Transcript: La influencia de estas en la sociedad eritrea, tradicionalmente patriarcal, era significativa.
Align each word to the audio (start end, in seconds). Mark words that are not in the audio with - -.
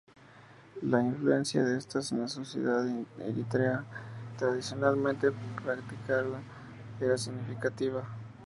La 0.81 0.99
influencia 1.03 1.63
de 1.63 1.77
estas 1.77 2.11
en 2.11 2.21
la 2.21 2.27
sociedad 2.27 2.83
eritrea, 3.19 3.83
tradicionalmente 4.35 5.29
patriarcal, 5.63 6.41
era 6.99 7.19
significativa. 7.19 8.01